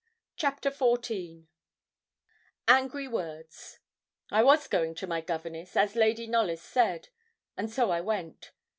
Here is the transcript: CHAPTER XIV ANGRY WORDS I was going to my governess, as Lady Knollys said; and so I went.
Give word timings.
CHAPTER 0.35 0.71
XIV 0.71 1.45
ANGRY 2.67 3.07
WORDS 3.07 3.77
I 4.31 4.41
was 4.43 4.67
going 4.67 4.95
to 4.95 5.05
my 5.05 5.21
governess, 5.21 5.77
as 5.77 5.95
Lady 5.95 6.25
Knollys 6.25 6.63
said; 6.63 7.09
and 7.55 7.69
so 7.71 7.91
I 7.91 8.01
went. 8.01 8.51